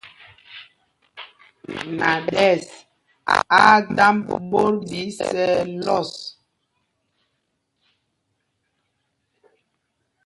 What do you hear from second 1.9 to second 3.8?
Naɗɛs á á